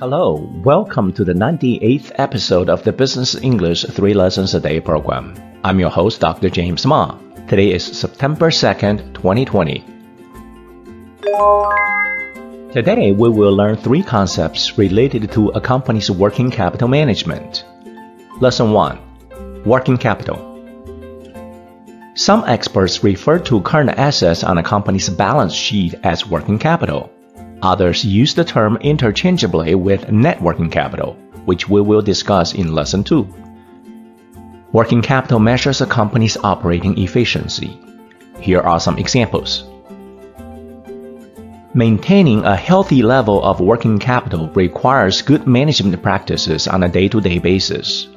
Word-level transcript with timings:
Hello, 0.00 0.50
welcome 0.64 1.12
to 1.12 1.24
the 1.24 1.34
98th 1.34 2.12
episode 2.14 2.70
of 2.70 2.82
the 2.84 2.90
Business 2.90 3.34
English 3.34 3.84
3 3.84 4.14
Lessons 4.14 4.54
a 4.54 4.60
Day 4.60 4.80
program. 4.80 5.34
I'm 5.62 5.78
your 5.78 5.90
host, 5.90 6.22
Dr. 6.22 6.48
James 6.48 6.86
Ma. 6.86 7.18
Today 7.48 7.74
is 7.74 7.84
September 7.84 8.48
2nd, 8.48 9.12
2020. 9.12 9.84
Today, 12.72 13.12
we 13.12 13.28
will 13.28 13.54
learn 13.54 13.76
three 13.76 14.02
concepts 14.02 14.78
related 14.78 15.30
to 15.32 15.48
a 15.50 15.60
company's 15.60 16.10
working 16.10 16.50
capital 16.50 16.88
management. 16.88 17.66
Lesson 18.40 18.72
1 18.72 19.62
Working 19.66 19.98
Capital. 19.98 20.38
Some 22.14 22.44
experts 22.46 23.04
refer 23.04 23.38
to 23.40 23.60
current 23.60 23.90
assets 23.98 24.44
on 24.44 24.56
a 24.56 24.62
company's 24.62 25.10
balance 25.10 25.52
sheet 25.52 25.94
as 26.04 26.26
working 26.26 26.58
capital. 26.58 27.12
Others 27.62 28.04
use 28.04 28.34
the 28.34 28.44
term 28.44 28.78
interchangeably 28.80 29.74
with 29.74 30.10
net 30.10 30.40
working 30.40 30.70
capital, 30.70 31.14
which 31.44 31.68
we 31.68 31.80
will 31.80 32.00
discuss 32.00 32.54
in 32.54 32.74
Lesson 32.74 33.04
2. 33.04 33.28
Working 34.72 35.02
capital 35.02 35.40
measures 35.40 35.80
a 35.80 35.86
company's 35.86 36.38
operating 36.38 36.96
efficiency. 36.98 37.78
Here 38.40 38.60
are 38.60 38.80
some 38.80 38.98
examples. 38.98 39.64
Maintaining 41.74 42.44
a 42.44 42.56
healthy 42.56 43.02
level 43.02 43.42
of 43.42 43.60
working 43.60 43.98
capital 43.98 44.48
requires 44.54 45.22
good 45.22 45.46
management 45.46 46.02
practices 46.02 46.66
on 46.66 46.82
a 46.82 46.88
day 46.88 47.08
to 47.08 47.20
day 47.20 47.38
basis. 47.38 48.08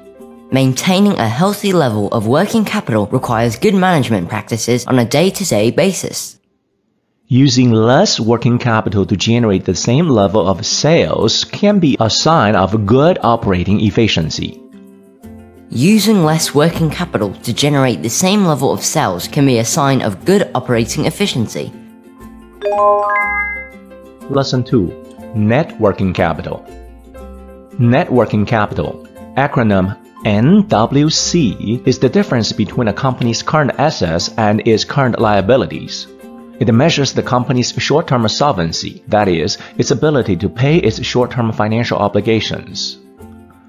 Maintaining 0.52 1.20
a 1.20 1.28
healthy 1.28 1.74
level 1.74 2.08
of 2.10 2.28
working 2.28 2.64
capital 2.64 3.08
requires 3.08 3.58
good 3.58 3.76
management 3.76 4.30
practices 4.30 4.86
on 4.88 5.00
a 5.00 5.06
day 5.06 5.30
to 5.32 5.44
day 5.46 5.70
basis. 5.70 6.40
Using 7.34 7.72
less 7.72 8.20
working 8.20 8.60
capital 8.60 9.08
to 9.08 9.18
generate 9.18 9.66
the 9.66 9.74
same 9.74 10.08
level 10.08 10.48
of 10.48 10.64
sales 10.64 11.44
can 11.44 11.80
be 11.80 11.98
a 12.00 12.08
sign 12.08 12.56
of 12.56 12.86
good 12.86 13.18
operating 13.24 13.82
efficiency. 13.82 14.62
Using 15.72 16.24
less 16.24 16.54
working 16.54 16.92
capital 16.92 17.34
to 17.42 17.52
generate 17.52 18.04
the 18.04 18.10
same 18.12 18.46
level 18.46 18.72
of 18.72 18.84
sales 18.84 19.28
can 19.28 19.48
be 19.48 19.58
a 19.58 19.66
sign 19.66 20.04
of 20.04 20.24
good 20.26 20.48
operating 20.54 21.08
efficiency. 21.08 21.74
Lesson 24.30 24.64
2 24.64 25.34
Net 25.34 25.74
Working 25.80 26.14
Capital 26.14 26.64
Net 27.80 28.14
working 28.14 28.46
capital, 28.46 29.08
acronym 29.38 29.98
NWC, 30.24 31.88
is 31.88 31.98
the 31.98 32.10
difference 32.10 32.52
between 32.52 32.90
a 32.90 32.94
company's 32.94 33.42
current 33.42 33.72
assets 33.80 34.30
and 34.38 34.62
its 34.68 34.86
current 34.86 35.18
liabilities. 35.18 36.06
It 36.60 36.74
measures 36.74 37.14
the 37.14 37.24
company's 37.24 37.74
short-term 37.74 38.28
solvency, 38.28 39.04
that 39.08 39.28
is, 39.28 39.58
its 39.78 39.92
ability 39.92 40.36
to 40.38 40.50
pay 40.50 40.78
its 40.78 41.04
short-term 41.04 41.52
financial 41.52 41.98
obligations. 41.98 43.00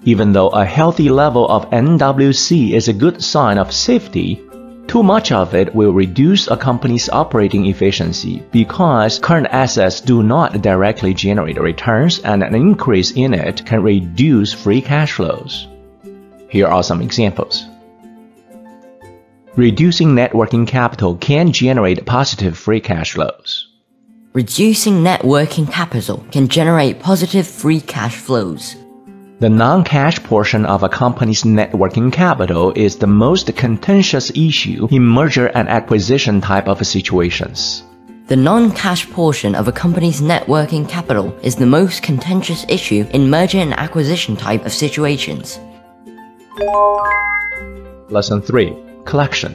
Even 0.02 0.32
though 0.32 0.50
a 0.50 0.64
healthy 0.64 1.08
level 1.08 1.48
of 1.48 1.70
NWC 1.70 2.72
is 2.72 2.88
a 2.88 2.92
good 2.92 3.22
sign 3.22 3.56
of 3.56 3.72
safety, 3.72 4.42
too 4.86 5.02
much 5.02 5.32
of 5.32 5.54
it 5.54 5.74
will 5.74 5.92
reduce 5.92 6.46
a 6.46 6.56
company's 6.56 7.08
operating 7.08 7.66
efficiency 7.66 8.42
because 8.52 9.18
current 9.18 9.46
assets 9.50 10.02
do 10.02 10.22
not 10.22 10.60
directly 10.60 11.14
generate 11.14 11.58
returns 11.58 12.18
and 12.20 12.42
an 12.42 12.54
increase 12.54 13.12
in 13.12 13.32
it 13.32 13.64
can 13.64 13.82
reduce 13.82 14.52
free 14.52 14.82
cash 14.82 15.12
flows. 15.12 15.68
Here 16.48 16.66
are 16.66 16.82
some 16.82 17.00
examples. 17.00 17.64
Reducing 19.56 20.16
net 20.16 20.34
working 20.34 20.66
capital 20.66 21.14
can 21.14 21.52
generate 21.52 22.04
positive 22.04 22.58
free 22.58 22.80
cash 22.80 23.12
flows. 23.12 23.68
Reducing 24.32 25.04
net 25.04 25.22
working 25.22 25.64
capital 25.64 26.26
can 26.32 26.48
generate 26.48 26.98
positive 26.98 27.46
free 27.46 27.80
cash 27.80 28.16
flows. 28.16 28.74
The 29.38 29.48
non-cash 29.48 30.24
portion 30.24 30.66
of 30.66 30.82
a 30.82 30.88
company's 30.88 31.44
net 31.44 31.72
working 31.72 32.10
capital 32.10 32.72
is 32.72 32.96
the 32.96 33.06
most 33.06 33.54
contentious 33.54 34.30
issue 34.30 34.88
in 34.90 35.04
merger 35.04 35.46
and 35.54 35.68
acquisition 35.68 36.40
type 36.40 36.66
of 36.66 36.84
situations. 36.84 37.84
The 38.26 38.34
non-cash 38.36 39.08
portion 39.12 39.54
of 39.54 39.68
a 39.68 39.72
company's 39.72 40.20
net 40.20 40.48
working 40.48 40.84
capital 40.84 41.32
is 41.42 41.54
the 41.54 41.66
most 41.66 42.02
contentious 42.02 42.66
issue 42.68 43.06
in 43.12 43.30
merger 43.30 43.58
and 43.58 43.72
acquisition 43.74 44.36
type 44.36 44.66
of 44.66 44.72
situations. 44.72 45.60
Lesson 48.10 48.42
3 48.42 48.83
Collection 49.04 49.54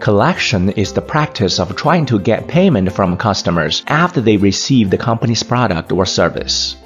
Collection 0.00 0.70
is 0.70 0.92
the 0.92 1.00
practice 1.00 1.60
of 1.60 1.76
trying 1.76 2.04
to 2.06 2.18
get 2.18 2.48
payment 2.48 2.92
from 2.92 3.16
customers 3.16 3.82
after 3.86 4.20
they 4.20 4.36
receive 4.36 4.90
the 4.90 4.98
company's 4.98 5.42
product 5.42 5.92
or 5.92 6.04
service. 6.04 6.76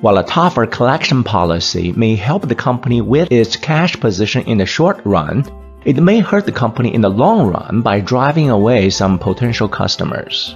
While 0.00 0.18
a 0.18 0.24
tougher 0.24 0.66
collection 0.66 1.24
policy 1.24 1.92
may 1.92 2.14
help 2.14 2.46
the 2.46 2.54
company 2.54 3.00
with 3.00 3.32
its 3.32 3.56
cash 3.56 3.98
position 3.98 4.44
in 4.44 4.58
the 4.58 4.66
short 4.66 5.00
run, 5.04 5.44
it 5.84 5.96
may 5.96 6.20
hurt 6.20 6.44
the 6.44 6.52
company 6.52 6.94
in 6.94 7.00
the 7.00 7.08
long 7.08 7.48
run 7.48 7.80
by 7.80 8.00
driving 8.00 8.50
away 8.50 8.90
some 8.90 9.18
potential 9.18 9.68
customers. 9.68 10.54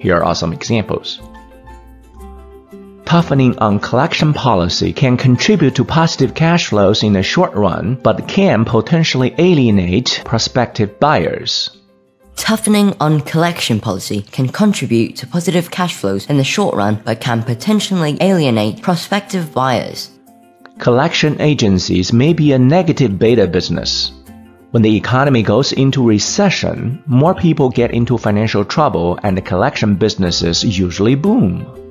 Here 0.00 0.22
are 0.22 0.34
some 0.34 0.52
examples 0.52 1.20
toughening 3.08 3.58
on 3.58 3.80
collection 3.80 4.34
policy 4.34 4.92
can 4.92 5.16
contribute 5.16 5.74
to 5.74 5.82
positive 5.82 6.34
cash 6.34 6.66
flows 6.66 7.02
in 7.02 7.14
the 7.14 7.22
short 7.22 7.54
run, 7.54 7.94
but 7.94 8.28
can 8.28 8.66
potentially 8.66 9.34
alienate 9.38 10.20
prospective 10.26 11.00
buyers. 11.00 11.70
Toughening 12.36 12.94
on 13.00 13.22
collection 13.22 13.80
policy 13.80 14.20
can 14.20 14.46
contribute 14.46 15.16
to 15.16 15.26
positive 15.26 15.70
cash 15.70 15.94
flows 15.94 16.26
in 16.26 16.36
the 16.36 16.44
short 16.44 16.74
run, 16.74 17.00
but 17.02 17.18
can 17.18 17.42
potentially 17.42 18.18
alienate 18.20 18.82
prospective 18.82 19.54
buyers. 19.54 20.10
Collection 20.78 21.40
agencies 21.40 22.12
may 22.12 22.34
be 22.34 22.52
a 22.52 22.58
negative 22.58 23.18
beta 23.18 23.46
business. 23.46 24.12
When 24.72 24.82
the 24.82 24.94
economy 24.94 25.42
goes 25.42 25.72
into 25.72 26.06
recession, 26.06 27.02
more 27.06 27.34
people 27.34 27.70
get 27.70 27.90
into 27.90 28.18
financial 28.18 28.66
trouble 28.66 29.18
and 29.22 29.34
the 29.34 29.40
collection 29.40 29.94
businesses 29.94 30.62
usually 30.62 31.14
boom 31.14 31.87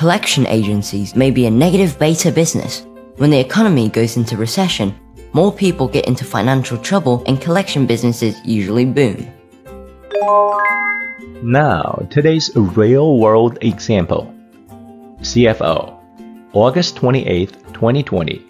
collection 0.00 0.46
agencies 0.46 1.14
may 1.14 1.30
be 1.30 1.44
a 1.44 1.50
negative 1.50 1.98
beta 1.98 2.32
business. 2.32 2.86
When 3.18 3.28
the 3.28 3.38
economy 3.38 3.90
goes 3.90 4.16
into 4.16 4.38
recession, 4.38 4.98
more 5.34 5.52
people 5.52 5.86
get 5.86 6.08
into 6.08 6.24
financial 6.24 6.78
trouble 6.78 7.22
and 7.26 7.38
collection 7.38 7.84
businesses 7.84 8.34
usually 8.42 8.86
boom. 8.86 9.30
Now, 11.42 12.06
today's 12.08 12.50
real 12.56 13.18
world 13.18 13.58
example 13.60 14.34
CFO, 15.20 15.94
August 16.54 16.96
28, 16.96 17.52
2020. 17.74 18.49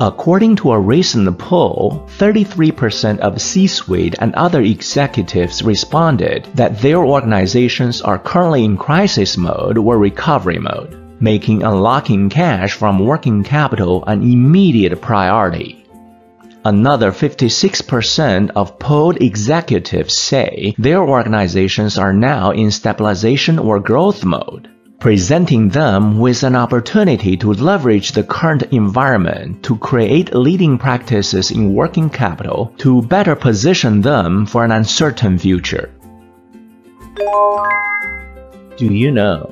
According 0.00 0.56
to 0.56 0.72
a 0.72 0.80
recent 0.80 1.38
poll, 1.38 2.04
33% 2.18 3.20
of 3.20 3.40
C 3.40 3.68
suite 3.68 4.16
and 4.18 4.34
other 4.34 4.60
executives 4.60 5.62
responded 5.62 6.48
that 6.54 6.80
their 6.80 6.98
organizations 6.98 8.02
are 8.02 8.18
currently 8.18 8.64
in 8.64 8.76
crisis 8.76 9.36
mode 9.36 9.78
or 9.78 9.96
recovery 9.96 10.58
mode, 10.58 10.96
making 11.20 11.62
unlocking 11.62 12.28
cash 12.28 12.72
from 12.72 12.98
working 12.98 13.44
capital 13.44 14.04
an 14.06 14.22
immediate 14.22 15.00
priority. 15.00 15.86
Another 16.64 17.12
56% 17.12 18.50
of 18.56 18.80
polled 18.80 19.22
executives 19.22 20.14
say 20.14 20.74
their 20.76 21.02
organizations 21.02 21.98
are 21.98 22.12
now 22.12 22.50
in 22.50 22.72
stabilization 22.72 23.60
or 23.60 23.78
growth 23.78 24.24
mode 24.24 24.73
presenting 25.04 25.68
them 25.68 26.18
with 26.18 26.42
an 26.44 26.56
opportunity 26.56 27.36
to 27.36 27.52
leverage 27.52 28.12
the 28.12 28.22
current 28.24 28.62
environment 28.72 29.62
to 29.62 29.76
create 29.76 30.34
leading 30.34 30.78
practices 30.78 31.50
in 31.50 31.74
working 31.74 32.08
capital 32.08 32.72
to 32.78 33.02
better 33.02 33.36
position 33.36 34.00
them 34.00 34.46
for 34.46 34.64
an 34.64 34.72
uncertain 34.72 35.36
future. 35.36 35.92
Do 38.78 38.86
you 38.86 39.10
know? 39.10 39.50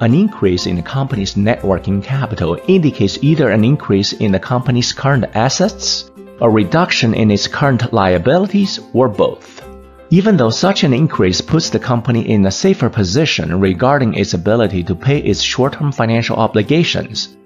An 0.00 0.12
increase 0.14 0.66
in 0.66 0.78
a 0.78 0.82
company's 0.82 1.36
net 1.36 1.62
working 1.62 2.02
capital 2.02 2.58
indicates 2.66 3.22
either 3.22 3.50
an 3.50 3.62
increase 3.62 4.14
in 4.14 4.32
the 4.32 4.40
company's 4.40 4.92
current 4.92 5.26
assets, 5.36 6.10
a 6.40 6.50
reduction 6.50 7.14
in 7.14 7.30
its 7.30 7.46
current 7.46 7.92
liabilities, 7.92 8.80
or 8.92 9.08
both 9.08 9.65
even 10.10 10.36
though 10.36 10.50
such 10.50 10.84
an 10.84 10.92
increase 10.92 11.40
puts 11.40 11.70
the 11.70 11.78
company 11.78 12.28
in 12.28 12.46
a 12.46 12.50
safer 12.50 12.88
position 12.88 13.58
regarding 13.58 14.14
its 14.14 14.34
ability 14.34 14.84
to 14.84 14.94
pay 14.94 15.18
its 15.18 15.40
short-term 15.40 15.90
financial 15.90 16.36
obligations. 16.36 17.36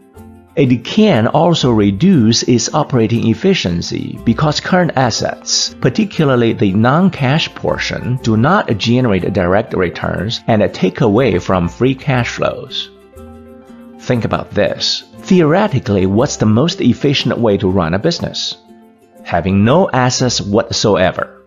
It 0.57 0.85
can 0.85 1.27
also 1.29 1.71
reduce 1.71 2.43
its 2.43 2.75
operating 2.75 3.29
efficiency 3.29 4.19
because 4.25 4.61
current 4.61 4.93
assets, 4.97 5.75
particularly 5.81 6.53
the 6.53 6.73
non-cash 6.73 7.55
portion, 7.55 8.19
do 8.23 8.37
not 8.37 8.77
generate 8.77 9.33
direct 9.33 9.73
returns 9.73 10.41
and 10.49 10.75
take 10.75 11.01
away 11.01 11.39
from 11.39 11.69
free 11.69 11.95
cash 11.95 12.31
flows. 12.31 12.91
Think 14.01 14.25
about 14.25 14.51
this. 14.51 15.05
Theoretically, 15.21 16.07
what's 16.07 16.37
the 16.37 16.47
most 16.47 16.81
efficient 16.81 17.39
way 17.39 17.57
to 17.59 17.71
run 17.71 17.95
a 17.95 17.99
business? 17.99 18.57
Having 19.23 19.65
no 19.65 19.89
assets 19.91 20.41
whatsoever 20.41 21.40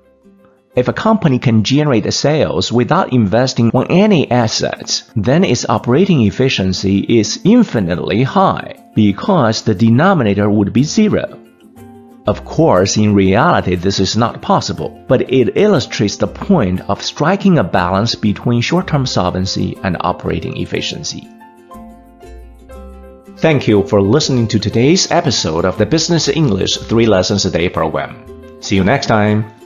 If 0.75 0.87
a 0.87 0.93
company 0.93 1.37
can 1.37 1.63
generate 1.63 2.11
sales 2.11 2.71
without 2.71 3.13
investing 3.13 3.69
on 3.75 3.85
any 3.91 4.29
assets, 4.31 5.03
then 5.15 5.43
its 5.43 5.69
operating 5.69 6.21
efficiency 6.23 6.99
is 6.99 7.39
infinitely 7.43 8.23
high 8.23 8.75
because 8.95 9.61
the 9.61 9.75
denominator 9.75 10.49
would 10.49 10.73
be 10.73 10.83
zero. 10.83 11.39
Of 12.25 12.43
course, 12.43 12.97
in 12.97 13.13
reality, 13.13 13.75
this 13.75 13.99
is 13.99 14.17
not 14.17 14.41
possible, 14.41 15.03
but 15.07 15.29
it 15.29 15.57
illustrates 15.57 16.17
the 16.17 16.27
point 16.27 16.81
of 16.89 17.03
striking 17.03 17.59
a 17.59 17.63
balance 17.63 18.15
between 18.15 18.61
short 18.61 18.87
term 18.87 19.05
solvency 19.05 19.77
and 19.83 19.97
operating 19.99 20.57
efficiency. 20.57 21.27
Thank 23.37 23.67
you 23.67 23.83
for 23.83 24.01
listening 24.01 24.47
to 24.47 24.59
today's 24.59 25.11
episode 25.11 25.65
of 25.65 25.77
the 25.77 25.85
Business 25.85 26.29
English 26.29 26.77
3 26.77 27.05
Lessons 27.05 27.45
a 27.45 27.51
Day 27.51 27.67
program. 27.67 28.61
See 28.61 28.77
you 28.77 28.85
next 28.85 29.07
time. 29.07 29.62